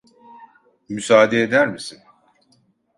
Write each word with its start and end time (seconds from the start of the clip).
Müsaade 0.89 1.41
eder 1.41 1.67
misin? 1.67 1.99